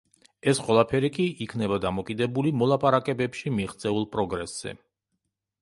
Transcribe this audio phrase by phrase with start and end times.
[0.51, 4.79] ეს ყველაფერი კი იქნება დამოკიდებული მოლაპარაკებებში მიღწეულ პროგრესზე.